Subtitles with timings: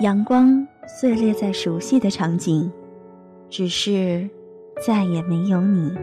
[0.00, 2.72] 阳光碎裂在熟悉的场景，
[3.50, 4.26] 只是
[4.86, 5.94] 再也没有你。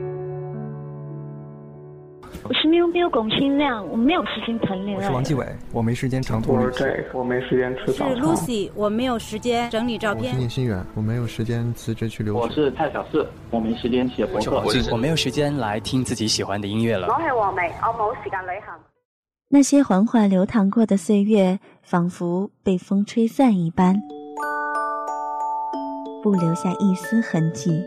[2.43, 5.04] 我是喵喵龚新亮，我没有时间谈恋爱。
[5.04, 5.43] 我是王继伟，
[5.73, 6.88] 我没时间长途旅行。
[7.11, 8.15] 我没时间吃早餐。
[8.15, 10.25] 是 Lucy，我没有时间整理照片。
[10.25, 12.39] 我是聂心远，我没有时间辞职去留学。
[12.39, 14.64] 我是蔡小四，我没时间写博客。
[14.91, 17.07] 我没有时间来听自己喜欢的音乐了。
[17.07, 18.75] 我是王梅，我冇时间旅行。
[19.50, 23.95] 那些缓缓流淌过的岁月，仿佛被风吹散一般，
[26.21, 27.81] 不留下一丝痕迹。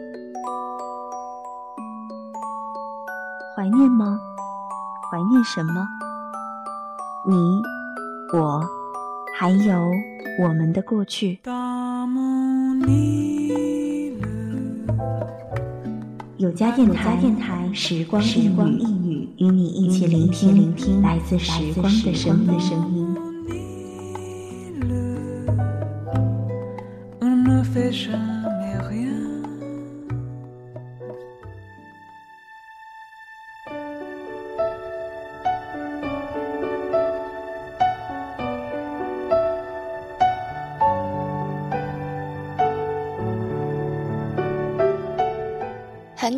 [3.55, 4.19] 怀念吗？
[5.13, 5.87] 怀念什么？
[7.29, 7.37] 你、
[8.33, 8.65] 我，
[9.39, 9.87] 还有
[10.43, 11.41] 我们的过去。
[16.41, 22.35] 有家电台，电台时光时光一语，与你一起聆听聆听来自时光的声
[22.95, 23.15] 音。
[27.21, 28.40] 很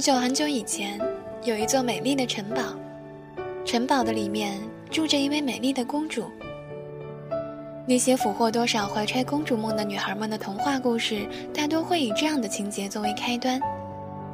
[0.02, 1.00] 很久很久以前，
[1.44, 2.60] 有一座美丽的城堡，
[3.64, 6.24] 城堡的里面住着一位美丽的公主。
[7.86, 13.60] 那些俘获多少怀揣公主梦的女孩们的童话故事，大多会以这样的情节作为开端，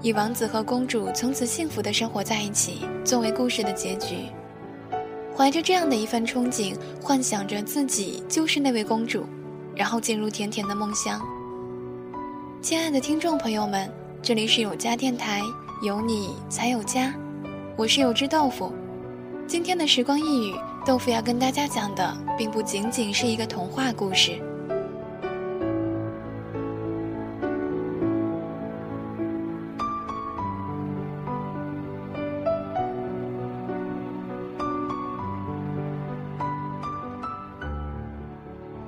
[0.00, 4.20] 以王子和公主从此幸福的生活在一起作为故事的结局。
[5.36, 9.27] 怀着这样的一份憧憬，幻想着自己就是那位公主，
[9.77, 11.20] 然后进入甜甜的梦乡。
[12.62, 13.98] 亲爱的听众朋友们。
[14.20, 15.41] 这里是有家电台，
[15.80, 17.14] 有你才有家，
[17.77, 18.74] 我是有只豆腐。
[19.47, 24.42] 今天的时光一语，豆腐要跟大家讲的，并不仅仅是一个童话故事。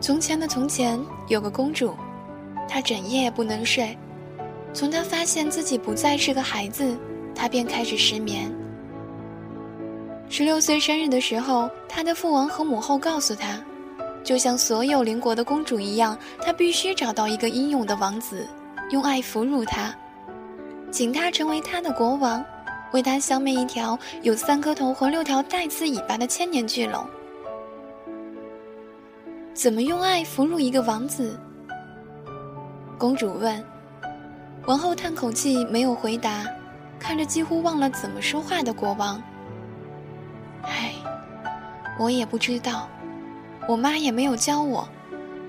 [0.00, 1.94] 从前的从前，有个公主，
[2.68, 3.96] 她整夜不能睡。
[4.72, 6.96] 从他发现自己不再是个孩子，
[7.34, 8.50] 他便开始失眠。
[10.28, 13.60] 十六岁生日的时候，他的父王和母后告诉他，
[14.22, 18.46] 就像所有邻国的公主一样，他必须找到一个英勇的王子，
[18.90, 19.92] 用爱俘虏他，
[20.92, 22.44] 请他成为他的国王，
[22.92, 27.04] 为他消灭一条有三颗头和六条带刺尾巴的千年巨龙。
[29.52, 31.36] 怎么用爱俘虏一个王子？
[32.96, 33.62] 公主问。
[34.70, 36.46] 王后叹口气，没有回答，
[36.96, 39.20] 看着几乎忘了怎么说话的国王。
[40.62, 40.94] 唉，
[41.98, 42.88] 我也不知道，
[43.66, 44.88] 我妈也没有教我，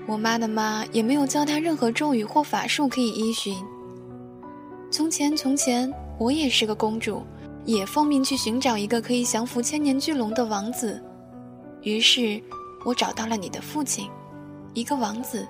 [0.08, 3.56] 我妈的妈也没有教她任何咒语或法术可以依循。
[4.90, 7.22] 从前，从前，我也是个公主，
[7.64, 11.00] 也奉命去寻找一个可以降服千年巨龙的王子。
[11.82, 12.42] 于是，
[12.84, 14.10] 我找到了你的父亲，
[14.74, 15.46] 一个王子。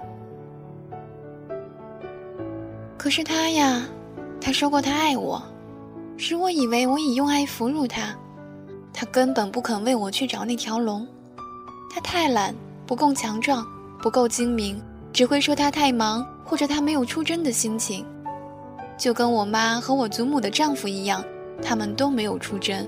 [3.02, 3.82] 可是他呀，
[4.40, 5.42] 他说过他爱我，
[6.16, 8.16] 使我以为我已用爱俘虏他。
[8.92, 11.04] 他根本不肯为我去找那条龙，
[11.92, 12.54] 他太懒，
[12.86, 13.66] 不够强壮，
[14.00, 14.80] 不够精明，
[15.12, 18.06] 只会说他太忙或者他没有出征的心情。
[18.96, 21.24] 就跟我妈和我祖母的丈夫一样，
[21.60, 22.86] 他们都没有出征。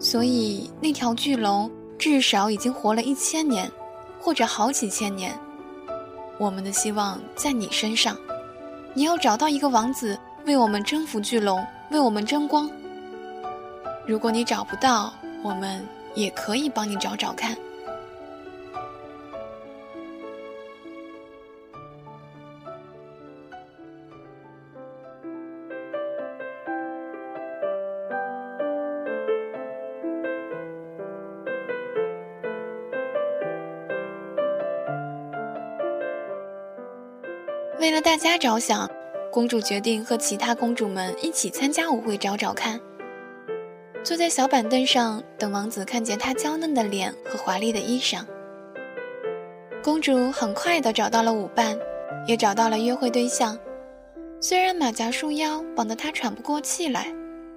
[0.00, 3.70] 所以那条巨龙至少已经活了一千年，
[4.18, 5.32] 或者好几千年。
[6.40, 8.16] 我们的希望在你身上。
[8.94, 12.70] 你要找到一个王子，为我们征服巨龙，为我们争光。
[14.06, 15.82] 如果你找不到，我们
[16.14, 17.56] 也可以帮你找找看。
[37.82, 38.88] 为了大家着想，
[39.32, 42.80] 公主决定和其他公主们一起参加舞会，找找看。
[44.04, 48.24] 坐在小板凳上，等王子看见她娇嫩的脸和华丽的衣裳。
[49.82, 51.76] 公主很快地找到了舞伴，
[52.24, 53.58] 也找到了约会对象。
[54.38, 57.12] 虽然马甲束腰绑得她喘不过气来，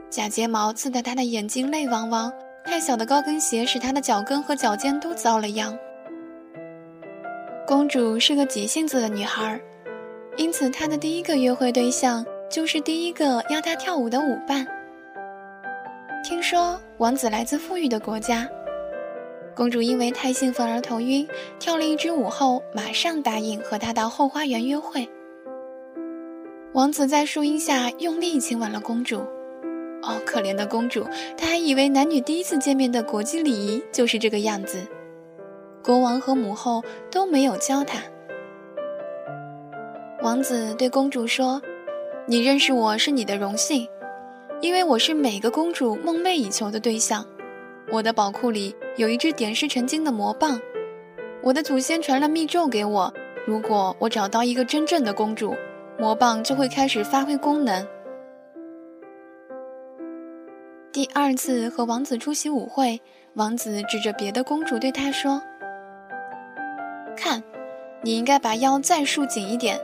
[0.10, 2.34] 假睫毛刺得她的眼睛泪汪汪，
[2.64, 5.78] 太小的高跟鞋使她的脚跟和脚尖都遭了殃。
[7.68, 9.62] 公主是个急性子的女孩。
[10.38, 14.68] 因此，他的第一个约会对象就是第一个邀他跳舞的舞伴。
[16.24, 18.50] 听说王子来自富裕的国家，
[19.56, 21.28] 公主因为太兴奋而头晕，
[21.58, 25.08] 跳了一支舞后，马上答应和他到后花园约会。
[26.74, 29.20] 王子在树荫下用力亲吻了公主。
[30.02, 31.06] 哦，可怜的公主，
[31.38, 34.86] 她还以为男女第一次见面的国际礼仪就是这个样子。
[35.82, 38.00] 国王和母后都没有教她。
[40.26, 41.62] 王子对公主说
[42.26, 43.88] ：“你认识我是你的荣幸，
[44.60, 47.24] 因为我是每个公主梦寐以求的对象。
[47.92, 50.60] 我的宝库里有一只点石成金的魔棒，
[51.44, 53.14] 我的祖先传了密咒给我，
[53.46, 55.54] 如果我找到一个真正的公主。”
[56.00, 57.88] 魔棒就会开始发挥功能。
[60.92, 63.00] 第二次和王子出席舞会，
[63.36, 65.40] 王子指着别的公主对她说
[67.16, 67.42] ：“看，
[68.02, 69.80] 你应该把腰再束紧一点，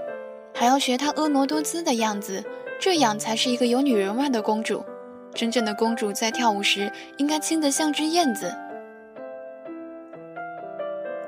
[0.53, 2.43] 还要学她婀娜多姿的样子，
[2.79, 4.83] 这样才是一个有女人味的公主。
[5.33, 8.53] 真正的公主在跳舞时应该轻得像只燕子。”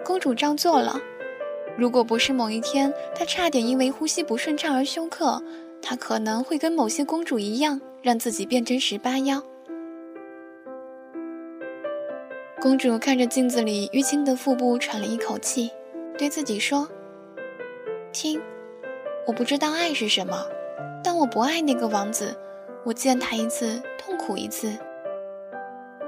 [0.03, 0.99] 公主照做了。
[1.77, 5.41] 如果不是某一天，她差点因为呼吸不顺畅而休克，
[5.81, 9.41] 她可能会跟某些公主一样，让自己变成十八妖。
[12.61, 15.71] 公主看着镜子里淤青的腹部，喘了一口气，
[16.17, 16.87] 对自己说
[18.13, 18.39] ：“听，
[19.25, 20.45] 我不知道爱是什么，
[21.03, 22.35] 但我不爱那个王子。
[22.83, 24.71] 我见他一次，痛苦一次。”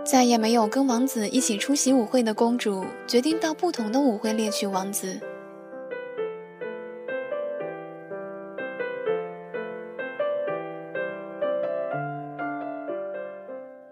[0.04, 5.20] 再也没有跟王子一起出席舞会的公主，决定到不同的舞会猎取王子。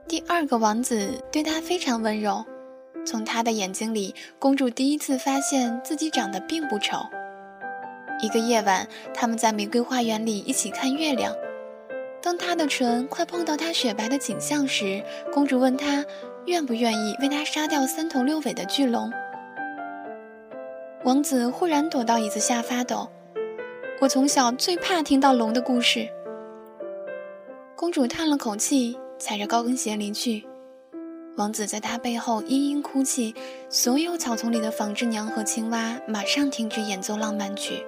[0.08, 2.46] 第二个王子对她非常温柔，
[3.04, 6.98] 从他的眼睛里，公主第一次发现自己长得并不丑。
[8.24, 11.36] 一个夜晚，他们在玫瑰花园里一起看月亮。
[12.22, 15.04] 当他的唇快碰到他雪白的颈项时，
[15.34, 16.06] 公主问他
[16.46, 19.12] 愿不愿意为他杀掉三头六尾的巨龙。
[21.04, 23.10] 王子忽然躲到椅子下发抖。
[24.00, 26.08] 我从小最怕听到龙的故事。
[27.76, 28.98] 公主叹了口气。
[29.20, 30.44] 踩着高跟鞋离去，
[31.38, 33.34] 王子在他背后嘤嘤哭泣。
[33.70, 37.86] 所有草丛里的纺织娘和青蛙马上停止演奏浪漫曲。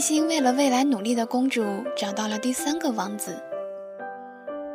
[0.00, 3.38] 一心为了未来努力的公主找到了第三个王子。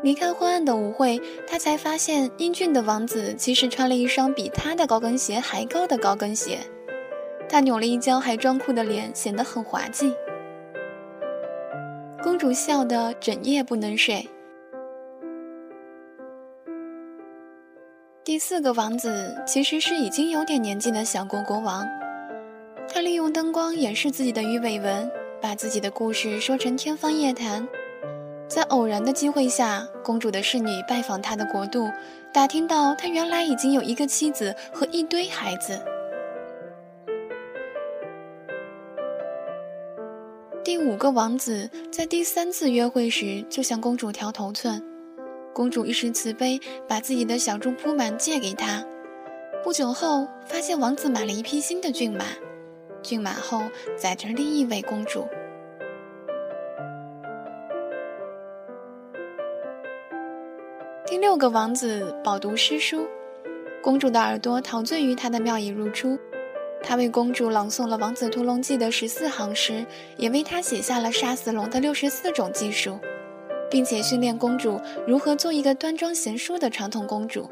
[0.03, 6.59] 离开昏暗的舞会，她才发现英俊的王子其实穿了一双比她的高跟鞋还高的高跟鞋。
[7.49, 10.13] 他扭了一跤还装酷的脸显得很滑稽。
[12.21, 14.29] 公主笑得整夜不能睡。
[18.23, 21.83] 第四个王子其实是已经有点年纪的小国国王，
[22.95, 25.11] 他利用灯光掩饰自己的鱼尾纹，
[25.41, 27.67] 把自己的故事说成天方夜谭。
[28.47, 31.91] 在偶然的机会下，公主的侍女拜访他的国度，
[32.33, 35.77] 打听到他原来已经有一个妻子和一堆孩子。
[40.63, 44.81] 第五个王子在第三次约会时就向公主挑头寸，
[45.51, 46.57] 公主一时慈悲，
[46.87, 48.81] 把自己的小猪铺满借给他。
[49.65, 52.23] 不久后，发现王子买了一匹新的骏马，
[53.05, 53.61] 骏马后
[53.95, 55.27] 载着另一位公主。
[61.05, 63.07] 第六个王子饱读诗书，
[63.83, 66.17] 公主的耳朵陶醉于他的妙语如初。
[66.81, 69.85] 他为公主朗诵了《王子屠龙记》的十四行诗，
[70.17, 72.99] 也为她写下了杀死龙的六十四种技术，
[73.71, 77.49] 并且训练公主如何做一个端庄贤淑的传统公主。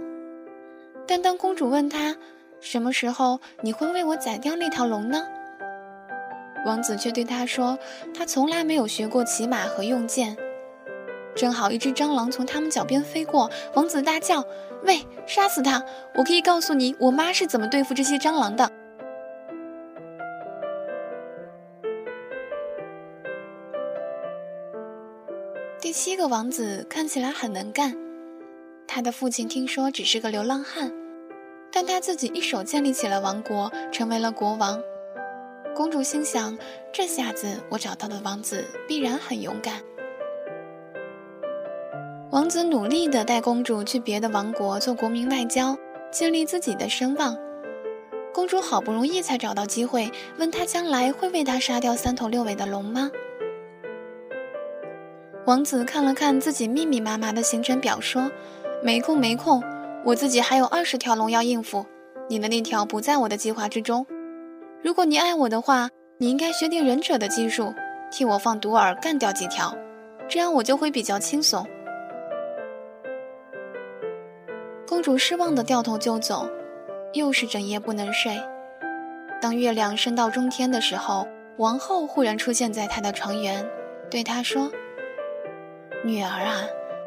[1.08, 2.16] 但当公主问他
[2.60, 5.27] 什么时候你会为我宰掉那条龙呢？
[6.65, 7.77] 王子却对他说，
[8.13, 10.38] 他从来没有学过骑马和用剑。
[11.36, 14.46] 正好一只蟑螂从他们脚边飞过，王子大叫
[14.86, 15.84] ：“喂，杀死它！
[16.15, 18.72] 我可以告诉你，我妈是怎么对付这些蟑螂的。
[25.82, 27.98] ”第七个王子看起来很能干，
[28.88, 30.93] 他的父亲听说只是个流浪汉，
[31.72, 34.79] 但他自己一手建立起了王国，成为了国王。
[35.75, 36.56] 公主心想：
[36.92, 39.82] 这下子我找到的王子必然很勇敢。
[42.30, 45.75] 王子努力地带公主去别的王国做国民外交，
[46.12, 47.36] 建立自己的声望。
[48.34, 53.12] 公主好不容易才找到机会，问他将来会为他杀掉三头六尾的龙吗？
[55.46, 58.32] 王子看了看自己密密麻麻的行程表，说
[58.84, 59.62] ：“没空，没空，
[60.06, 61.86] 我自己还有二十条龙要应付，
[62.30, 64.06] 你的那条不在我的计划之中。
[64.84, 67.74] 如果你爱我的话，你应该学点忍者的技术，
[68.12, 69.74] 替我放毒饵干掉几条，
[70.28, 71.66] 这样我就会比较轻松。”
[74.86, 76.50] 公主失望的掉头就走，
[77.13, 78.38] 又是整夜不能睡。
[79.42, 81.25] 当月亮升到中天的时候，
[81.58, 83.66] 王后忽然出现在她的床沿，
[84.12, 84.70] 对她说
[86.04, 86.58] ：“女儿啊，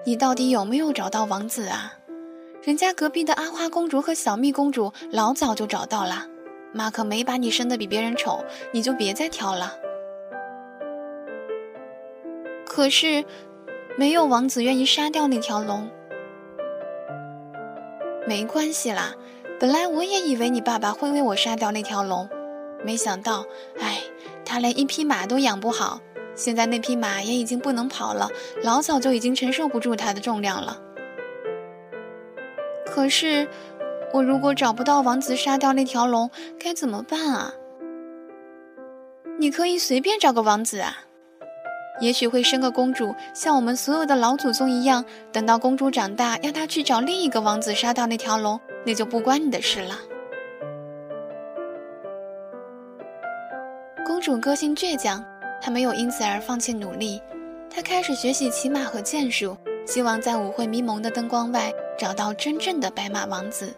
[0.06, 1.92] 你到底有没有找到王子啊？
[2.62, 6.26] 人家隔壁的阿花公主和小蜜公主老早就找到了。”
[6.76, 9.74] 妈可没把你生得比别人丑，你就别再挑了。
[12.66, 13.24] 可是，
[13.96, 15.88] 没有王子愿意杀掉那条龙。”
[18.28, 19.14] 没关系啦，
[19.58, 22.28] 本来我也以为你爸爸会为我杀掉那条龙，
[22.84, 23.46] 没想到，
[23.78, 24.00] 哎，
[24.44, 26.00] 他连一匹马都养不好，
[26.34, 28.28] 现在那匹马也已经不能跑了，
[28.62, 30.76] 老早就已经承受不住它的重量了。
[32.84, 33.48] 可是，
[34.12, 37.52] 我如果找不到王子杀掉那条龙，该怎么办啊？
[39.38, 40.96] 你可以随便找个王子啊。
[41.98, 45.04] 也许会生个公主，像我们所有的老祖宗一样。
[45.32, 49.94] 等到公主长大，要她去找另一个王子杀掉那条龙，那就不关你的事了。
[54.06, 55.24] 公主个性倔强，
[55.60, 57.20] 她没有因此而放弃努力。
[57.70, 63.74] 她开始学习骑马和剑术，希望在舞会迷蒙的灯光外找到真正的白马王子。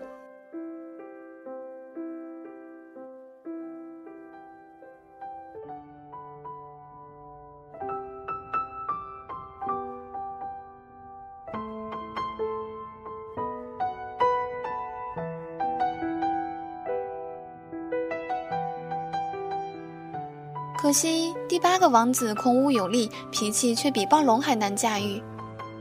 [20.89, 25.23] 可惜第八个王子孔武有力，脾气却比暴龙还难驾驭。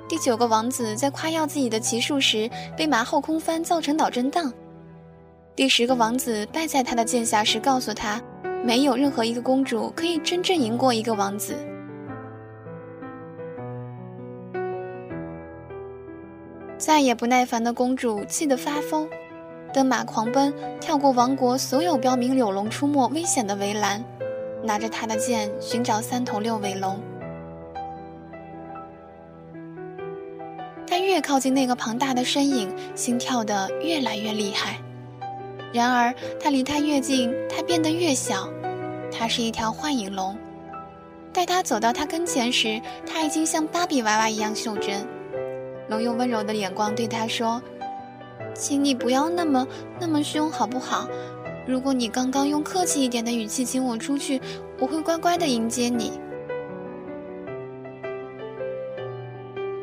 [0.06, 4.52] 第九个王子在夸耀自己的骑术时，被马后空翻造成脑震荡。
[5.56, 8.22] 第十个王子败在他的剑下时，告诉他，
[8.66, 11.56] 没有任何一个公主可以真正赢过一个王子。
[16.78, 19.08] 再也不耐烦的公主气得发疯，
[19.74, 24.04] 登马狂奔，跳过王国所有标明柳龙出没危险的围栏。
[24.68, 27.00] 拿着他的剑寻找三头六尾龙，
[30.86, 34.78] 他越靠近那个庞大的身影，心跳得越来越厉害。
[35.74, 38.50] 然而，他离他越近，他变得越小。
[39.10, 40.38] 他是一条幻影龙。
[41.32, 45.08] 待他走到他跟前时，他已经像芭比娃娃一样袖珍。
[45.88, 47.62] 龙用温柔的眼光对他说
[48.54, 49.66] ：“请你不要那么
[49.98, 51.08] 那么凶，好不好？”
[51.68, 54.42] 如果你刚刚用客气一点的语气请我出去，
[54.80, 56.14] 我会乖乖的迎接你。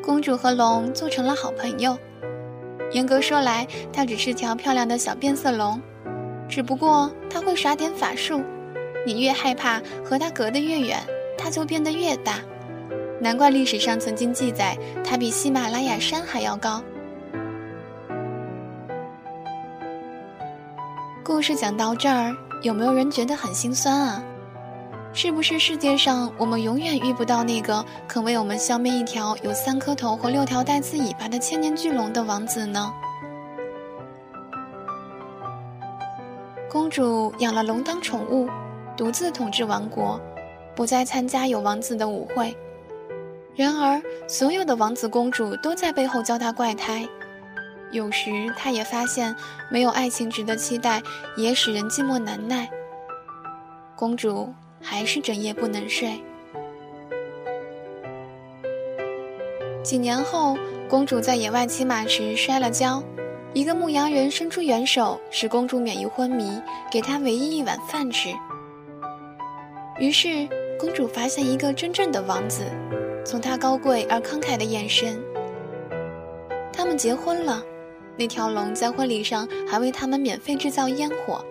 [0.01, 1.95] 公主和龙做成了好朋友。
[2.91, 5.79] 严格说来，它只是条漂亮的小变色龙，
[6.49, 8.41] 只不过它会耍点法术。
[9.05, 10.99] 你越害怕，和它隔得越远，
[11.37, 12.39] 它就变得越大。
[13.19, 16.83] 难怪历史上曾经记载，它比喜马拉雅山还要高。
[21.35, 24.23] 故事讲到这儿，有没有人觉得很心酸啊？
[25.11, 32.89] 是不是世界上我们永远遇不到那个肯为我们消灭一条有三颗头和六条带刺尾巴的千年巨龙的王子呢？
[36.71, 38.49] 公主养了龙当宠物，
[38.95, 40.17] 独自统治王国，
[40.73, 42.55] 不再参加有王子的舞会。
[43.57, 47.05] 然而，所有的王子公主都在背后叫她怪胎。
[47.95, 49.35] 有时，他也发现
[49.71, 51.01] 没有爱情值得期待，
[51.37, 52.69] 也使人寂寞难耐。
[53.95, 56.21] 公主还是整夜不能睡。
[59.81, 60.57] 几年后，
[60.89, 63.01] 公主在野外骑马时摔了跤，
[63.53, 66.61] 一个牧羊人伸出援手，使公主免于昏迷，
[66.91, 68.29] 给她唯一一碗饭吃。
[69.97, 70.47] 于是，
[70.77, 72.65] 公主发现一个真正的王子，
[73.23, 75.23] 从他高贵而慷慨的眼神。
[76.73, 77.63] 他们结婚了。
[78.17, 81.43] 那条龙在婚礼上还为他们免费制造烟火。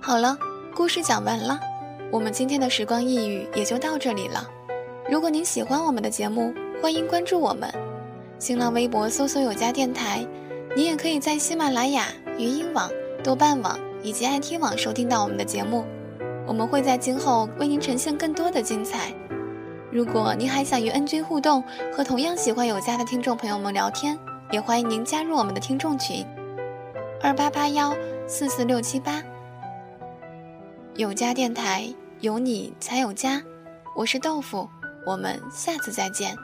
[0.00, 0.36] 好了，
[0.74, 1.60] 故事讲完了，
[2.10, 4.48] 我们今天的时光一语也就到这里了。
[5.10, 6.52] 如果您喜欢我们的节目，
[6.82, 7.70] 欢迎关注我们，
[8.38, 10.26] 新浪微博搜索有家电台。
[10.74, 12.06] 你也可以在喜马拉雅、
[12.38, 12.88] 语音网、
[13.22, 15.84] 豆瓣网以及爱听网收听到我们的节目。
[16.46, 19.12] 我们会在今后为您呈现更多的精彩。
[19.90, 24.16] 如果您还想与 NG 互动，和同样喜欢有家的听众朋友们聊天，
[24.52, 26.24] 也欢迎您加入我们的听众群：
[27.20, 27.94] 二八八幺
[28.26, 29.20] 四四六七八。
[30.94, 33.42] 有家电台，有你才有家。
[33.96, 34.68] 我是豆腐，
[35.04, 36.36] 我们下次再见。